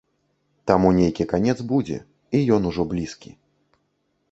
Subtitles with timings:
[0.71, 1.97] Таму нейкі канец будзе
[2.39, 3.31] і ён ужо блізкі.